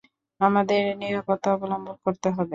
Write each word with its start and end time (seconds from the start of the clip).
আমাদের 0.41 0.81
নিরাপত্তা 1.01 1.49
অবলম্বন 1.55 1.95
করতে 2.05 2.27
হবে। 2.29 2.49